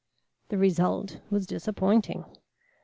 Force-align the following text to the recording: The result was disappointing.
The 0.49 0.57
result 0.57 1.19
was 1.29 1.45
disappointing. 1.45 2.25